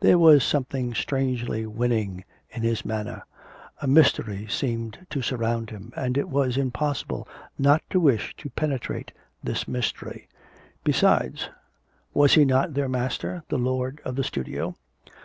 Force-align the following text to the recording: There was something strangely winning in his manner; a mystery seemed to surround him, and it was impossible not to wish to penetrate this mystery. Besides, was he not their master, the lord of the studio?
There 0.00 0.18
was 0.18 0.42
something 0.42 0.92
strangely 0.92 1.64
winning 1.64 2.24
in 2.50 2.64
his 2.64 2.84
manner; 2.84 3.22
a 3.80 3.86
mystery 3.86 4.48
seemed 4.50 5.06
to 5.10 5.22
surround 5.22 5.70
him, 5.70 5.92
and 5.94 6.18
it 6.18 6.28
was 6.28 6.56
impossible 6.56 7.28
not 7.56 7.82
to 7.90 8.00
wish 8.00 8.34
to 8.38 8.50
penetrate 8.50 9.12
this 9.40 9.68
mystery. 9.68 10.26
Besides, 10.82 11.50
was 12.12 12.34
he 12.34 12.44
not 12.44 12.74
their 12.74 12.88
master, 12.88 13.44
the 13.50 13.56
lord 13.56 14.00
of 14.04 14.16
the 14.16 14.24
studio? 14.24 14.74